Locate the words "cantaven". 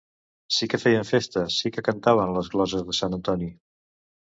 1.89-2.35